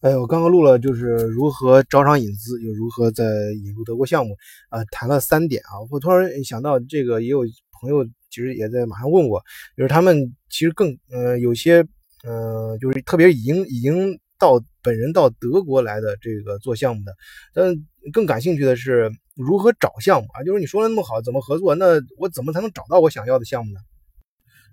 [0.00, 3.24] 哎，我刚刚录了，就是如何招商引资，又如何在
[3.64, 4.36] 引入德国项目
[4.68, 5.82] 啊，谈了三点啊。
[5.90, 7.40] 我突然想到，这个也有
[7.80, 9.42] 朋友其实也在马上问我，
[9.76, 11.84] 就是他们其实更呃有些
[12.22, 17.12] 呃就是特别已经已经到本人到德国来的这个做项目的，
[17.52, 17.74] 但
[18.12, 20.44] 更感兴趣的是如何找项目啊。
[20.44, 21.74] 就是你说的那么好，怎么合作？
[21.74, 23.80] 那我怎么才能找到我想要的项目呢？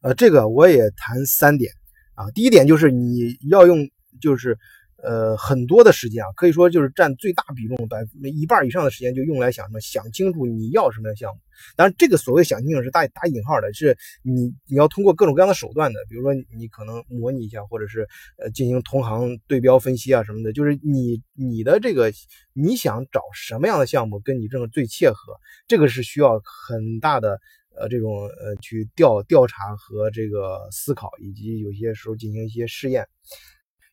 [0.00, 1.72] 呃，这个我也谈三点
[2.16, 2.28] 啊。
[2.32, 3.88] 第一点就是你要用
[4.20, 4.58] 就是。
[5.02, 11.40] 呃，很多的时间啊，可以说就是占最大比重，百一半以上的时间就用来想什么，想清楚你要什么样的项目。
[11.74, 18.06] 当然，这个所谓想清楚是打打引号的，是你你要通过各种各样的手段的，比如说你可能模拟一下，或者是
[18.38, 22.12] 呃进行同行对标分析啊什么的，就是你你的这个
[22.52, 25.34] 你想找什么样的项目跟你这个最切合，
[25.66, 27.40] 这个是需要很大的
[27.76, 33.08] 呃这种呃去调调查和这个思考，以及有些时候进行一些试验。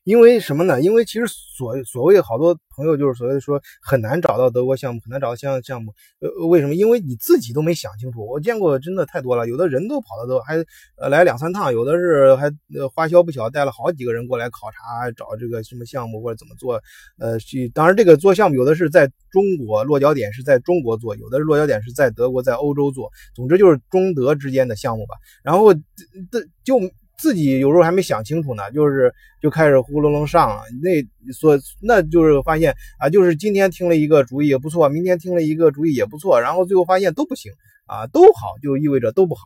[0.04, 0.80] 因为什么呢？
[0.80, 5.92] 因为其实所所谓好多朋友就是所谓说很难找到德国项目，很难找到相应项目。
[6.20, 6.74] 呃，为什么？
[6.74, 8.26] 因为你自己都没想清楚。
[8.26, 10.56] 我见过真的太多了，有的人都跑到都还
[10.96, 16.80] 呃来两三趟，有的是还呃花销不小，带了好几个人过来考察找这个什么项目或者怎么做。
[17.18, 23.10] 呃，去当然这个做项目有的是在中国落脚点是在中国做，有的落脚点是在德国在欧洲做。
[23.34, 25.14] 总之就是中德之间的项目吧。
[25.44, 26.80] 然后这就。
[27.20, 37.52] 自己有时候还没想清楚呢，就是就开始呼隆隆上了，那说那就是发现啊，就是今天听了一个主意也不错，明天听了一个主意也不错，然后最后发现都不行
[37.86, 39.42] 啊，都好就意味着都不好。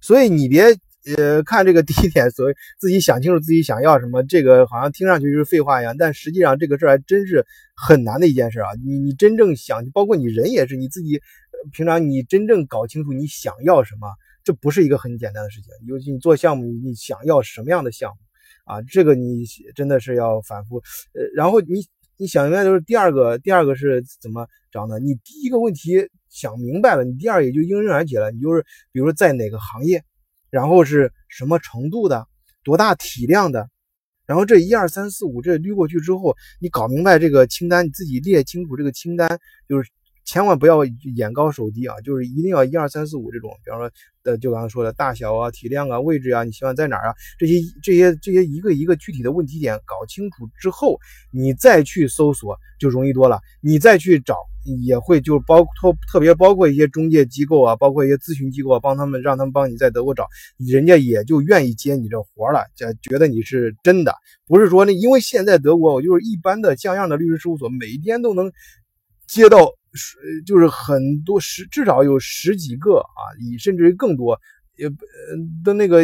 [0.00, 0.64] 所以你别
[1.16, 7.44] 呃看这个第一点，所谓自己想清楚自己想要什么，这个好像听上去就是废话一样，但实际上这个事儿还真是
[7.76, 8.68] 很难的一件事啊。
[8.82, 11.20] 你你真正想，包括你人也是你自己，
[11.72, 14.08] 平常你真正搞清楚你想要什么。
[14.48, 18.16] 这不是一个很简单的事情，尤其你做项目，你想要什么样的项目
[18.64, 18.80] 啊？
[18.80, 20.78] 这个你真的是要反复。
[20.78, 21.84] 呃，然后你
[22.16, 24.98] 你想明白就是第二个，第二个是怎么找呢？
[24.98, 28.30] 你第一个问题想明白了，你第二也就迎刃而解了。
[28.30, 30.02] 你就是比如说在哪个行业，
[30.48, 32.26] 然后是什么程度的，
[32.64, 33.68] 多大体量的，
[34.24, 39.38] 然后这一二三四五这捋过去之后，你搞明白这个清单，你自己列清楚这个清单，
[39.68, 39.90] 就是。
[40.28, 40.84] 千万不要
[41.16, 43.90] 眼高手低啊，就是一定要一二三四五这种，比方说，
[44.24, 47.14] 呃，就刚才说的大小啊、体量啊、位置啊，你希望在哪儿啊？
[47.38, 50.98] 这些这些这些一个一个具体的问题点搞清楚之后，
[51.32, 53.40] 你再去搜索就容易多了。
[53.62, 54.36] 你再去找
[54.84, 60.28] 也会就包括特别包括一些中介机构啊，包括一些咨询机构啊，帮他们让他们帮你在德国找，
[60.58, 64.14] 人家也就愿意接你这活了，就觉得你是真的，
[64.46, 68.52] 不是说那因为现在德国我就是一般的像样的律师事务所，每一天都能
[69.26, 69.77] 接到。
[69.98, 70.16] 十
[70.46, 74.40] 就是很多十至少有十几个啊，以甚至于更多，
[74.76, 74.88] 也
[75.62, 76.02] 的那个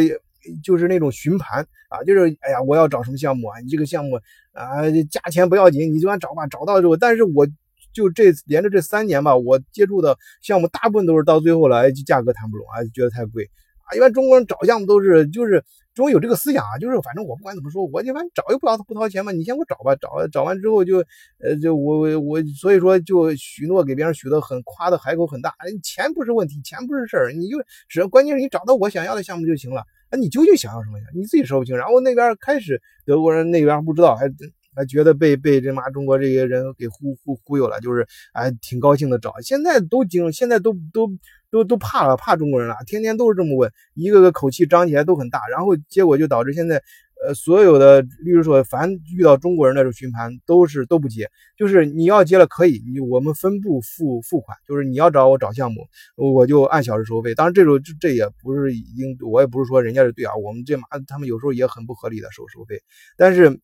[0.63, 3.59] 就是那种询盘啊，就是哎呀，我要找什么项目啊？
[3.61, 4.19] 你这个项目
[4.51, 7.47] 啊，价钱不要紧，你就算找吧，找到之后，但是我
[7.93, 13.49] 就这连着这三年吧，我接触的项目大部分都是到最后了，哎，价格谈不拢啊，觉得太贵
[13.89, 13.95] 啊。
[13.95, 15.63] 一般中国人找项目都是就是。
[15.95, 20.97] 中国有这个思想啊，就是反正我不管怎么说，我就反正找又不要不掏钱嘛，你先给我找吧，找找完之后就，
[21.39, 27.57] 呃，就我我我所以说就许诺给别人许的很夸的海口很大，钱不是问题，钱不是事儿，你就
[27.87, 29.83] 只要关键是你找到我想要的项目就行了。
[30.09, 31.05] 啊，你究竟想要什么呀？
[31.15, 31.77] 你自己说不清。
[31.77, 34.29] 然后那边开始德国人那边不知道，还
[34.75, 41.09] 还觉得被被这妈中国这些人给忽忽忽悠了，就是哎挺高兴的找，现在都惊，现在都都。
[41.55, 46.83] 都都怕了，怕中国人了，天天都是这么问，一个个口气张起来都很大，然后结果就导致现在，
[47.25, 57.33] 呃，所有的律师所，凡遇到中国人那种询盘，都是都不接，就是你要接了可以，你我们分步付付款，就是你要找我找项目，我就按小时收费。
[57.33, 62.81] 当然这种这这也不是已经，我也不是说人家是对啊，我们这马他们有时候也很不合理的收收费，
[63.15, 63.61] 但是。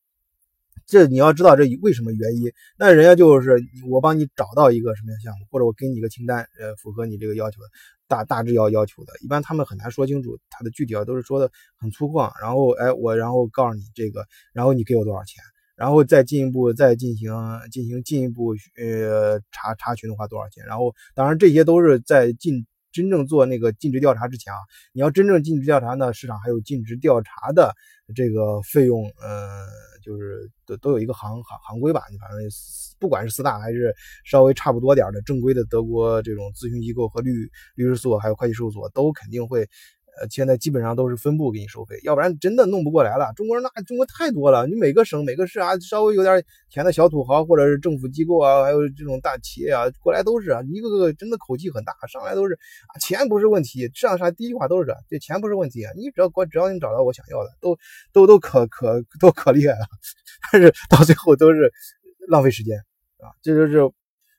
[0.86, 2.52] 这你要知道这为什么原因？
[2.78, 7.68] 那人家就是我帮你找到一个什么样项目，或者我给你一个清单，呃，符合你这个要求的，
[8.08, 12.32] 大大致要要求的，一般他们很难说清楚，他的具体啊都是说的很粗犷。
[12.42, 15.42] 然后，哎，我然后告诉你这个，然后你给我多少钱，
[15.78, 17.32] 然后再进一步再进行
[17.72, 20.66] 进行进一步呃查查询的话多少钱？
[20.66, 24.60] 然后，当然这些都是在进真正做那个尽职调查之前啊，
[24.94, 27.74] 你要真正尽职调查呢，市场还有尽职调查的
[28.16, 29.66] 这个费用，呃。
[30.04, 32.40] 就是都都有一个行行行规吧，你反正
[33.00, 33.94] 不管是四大还是
[34.26, 39.70] 稍微差不多点的正规的德国这种咨询机构和律律师所还有会计事务所都肯定会。
[40.20, 43.32] 呃，现在基本上都是分部给你收费，要不然真的弄不过来了。
[43.34, 57.78] 中国人那中国太多了，你每个省每个市啊，稍微有点钱的小土豪或者是政府机构啊，还有这种大企业啊，过来都是啊，一个个真的口气很大，上来都是啊，钱不是问题，上啥第一句话都是这，这钱不是问题啊，你只要我只要你找到我想要的，都
[58.12, 59.86] 都都可可都可厉害了。
[60.52, 61.72] 但是到最后都是
[62.28, 62.78] 浪费时间
[63.20, 63.32] 啊。
[63.42, 63.92] 这就是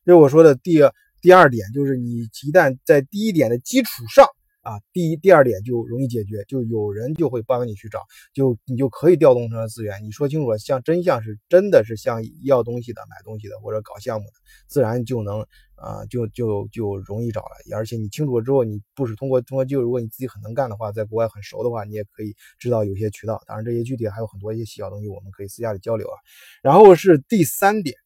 [0.04, 0.80] 就我说的第
[1.22, 4.26] 第二点，就是你一旦在第一点的基础上。
[4.62, 7.98] 啊，第一、第二点就容易解决，就有人就会帮你去找，
[8.32, 10.02] 就你就可以调动成资源。
[10.04, 14.34] 你说清楚了，像真相是真的是像要东西的、买东西的或者搞项目的，
[14.68, 15.40] 自然就能
[15.74, 17.56] 啊，就就就容易找了。
[17.74, 23.42] 而且你清楚了之后，你不是通过通过就如果你自己很能干的话，在国外很熟的话，你也可以知道有些渠道。
[23.48, 26.14] 当然这些具体还有很多一些小东西，我们可以私下里交流啊。
[26.62, 27.96] 然后是第三点，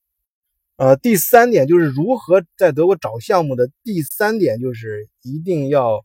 [0.78, 3.70] 呃，第三点就是如何在德国找项目的。
[3.84, 6.02] 第三点就是一定要。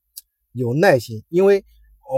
[0.54, 1.64] 有耐心，因为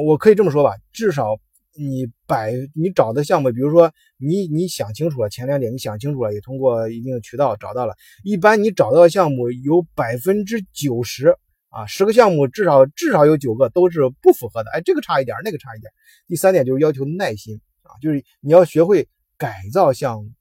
[0.05, 1.39] 我可以这么说吧，至少
[1.75, 7.93] 你百你找的项目，比如说你你想清楚了前两点，你想清楚了，也通过一定的渠道找到了，
[8.23, 11.35] 一般你找到项目有百分之九十
[11.69, 15.91] 啊，十个项目至少至少有九个都是不符合的，哎，这个差一点，那个差一点。
[16.27, 19.07] 第三点就是要求耐心啊，就是你要学会
[19.37, 20.31] 改造项目，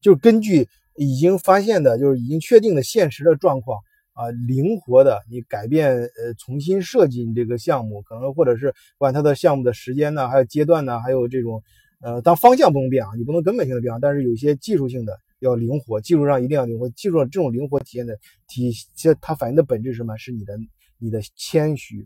[0.00, 3.78] 就是根据已经发现的，就是已经确定的现实的状况。
[4.18, 11.62] 啊，灵活的，你改变，呃，重新设计你这个项目，可能或者是管它的项目的时间呢，还有阶段呢，还有这种，
[12.00, 18.18] 呃，当方向不能变啊，你不能根本性的变，但是有些技术性的要灵活，技术上一定要灵活，技术上这种灵活体现的
[18.48, 20.16] 体现，它反映的本质是什么？
[20.16, 20.58] 是你的
[20.98, 21.98] 你的谦虚，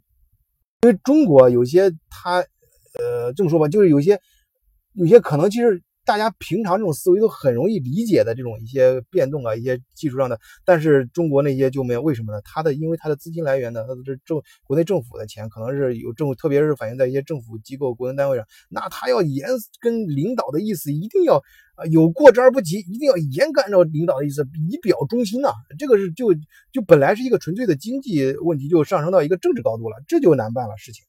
[0.83, 2.41] 因为中国有些它，
[2.99, 4.21] 呃，这么说吧，就是有些
[4.93, 5.83] 有些可能其实。
[6.13, 12.43] 大家平常这种思维都很容易理解的这种一些变动啊，一些技术上的，但是中国那些就没有，为什么呢？
[12.45, 19.49] 它的因为它的资金来源呢，它的这政国内政府的钱可能是有政府，特别是反映在一些政府机构、国营单位上，那他要严
[19.81, 21.37] 跟领导的意思一定要
[21.77, 25.49] 啊有过之而不及，一定要严格按照领导的意思以表忠心呐。
[25.79, 26.35] 这个是就
[26.75, 31.07] 就本来是一个纯粹的经济问题，就上升到一个政治高度了，这就难办了事情。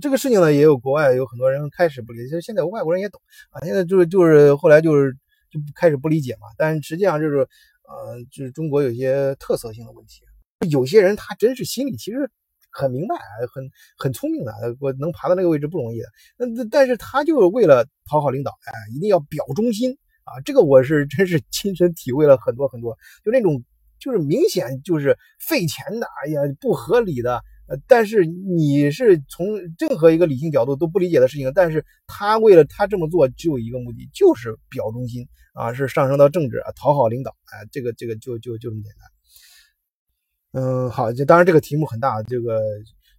[0.00, 3.60] 这个事情呢，也有国外有很多人开始不理解，现在外国人也懂啊。
[3.62, 5.12] 现在就是就是后来就是
[5.50, 6.46] 就开始不理解嘛。
[6.56, 10.22] 但实际上就是呃，就是中国有些特色性的问题。
[10.70, 12.30] 有些人他真是心里其实
[12.70, 13.16] 很明白，
[13.54, 16.06] 很很聪明的，我能爬到那个位置不容易的。
[16.38, 20.40] 那但是他就是为了讨好领导，哎，一定要表忠心啊。
[20.42, 23.62] 这个我是真是亲身体会了很多很多，就那种
[24.00, 27.42] 就是明显就是费钱的，哎呀不合理的。
[27.86, 40.62] 但是你是从任何一个理性角度都不理解的事情，但是他为了他这么做，只有一个目的，就是表忠心啊，是上升到政治啊，讨好领导，哎，这个这个就就就这么简单。
[40.62, 42.60] 嗯，好，就当然这个题目很大，这个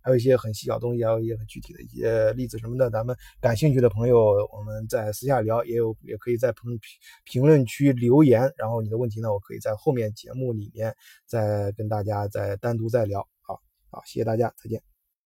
[0.02, 6.80] 还有一些很细小东西，还有一些很具体的一些例子什么的，咱们感兴趣的朋友，我们在私下聊，也有也可以在评
[7.24, 10.96] 评论区留言，然后你的问题呢，我可以在后面节目里面
[11.26, 13.28] 再跟大家再单独再聊。
[13.94, 14.93] 好，谢谢大家，再见。